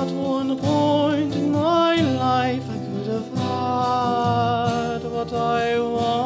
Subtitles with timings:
[0.00, 6.19] at one point in my life I could have had what I wanted.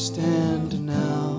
[0.00, 1.29] understand now.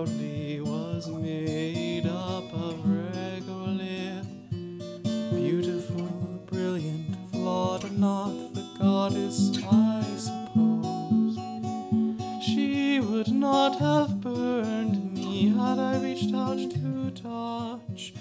[0.00, 4.26] proudly was made up of regolith.
[5.30, 11.36] Beautiful, brilliant, flawed—not the goddess I suppose.
[12.42, 18.14] She would not have burned me had I reached out to touch.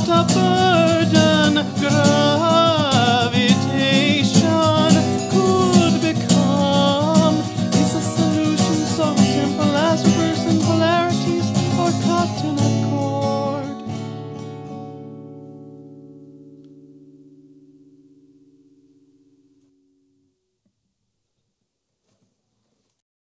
[0.00, 0.69] What a bird.